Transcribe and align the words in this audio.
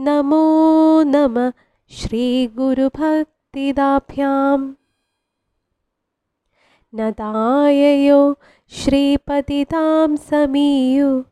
नमो 0.07 0.43
नमः 1.15 1.49
श्रीगुरुभक्तिदाभ्याम् 2.01 4.67
नदाययो 6.95 8.35
श्रीपतितां 8.69 10.15
समीयु 10.15 11.23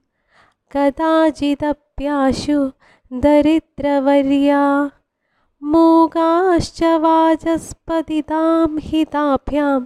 कदाचिदप्याशु 0.72 2.72
दरिद्रवर्या 3.14 4.90
मूगाश्च 5.64 6.84
वाचस्पतितां 6.84 8.80
हिताभ्यां। 8.80 9.86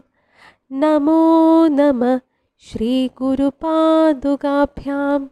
नमो 0.72 1.68
नमः 1.68 2.20
श्रीगुरुपादुकाभ्यां। 2.60 5.28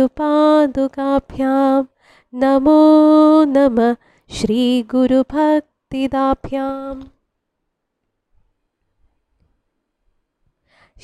नमो 2.43 2.75
नमः 3.55 3.95
श्रीगुरुभक्तिदाभ्याम् 4.37 7.03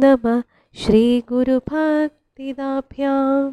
नमः 0.03 0.39
श्रीगुरुभक्तिदाभ्याम् 0.85 3.53